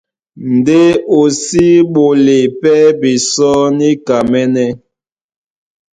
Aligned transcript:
Ndé 0.55 0.81
o 1.17 1.19
si 1.41 1.65
ɓolé 1.93 2.37
pɛ́ 2.61 2.77
bisɔ́ 2.99 3.57
níkamɛ́nɛ́. 3.77 4.69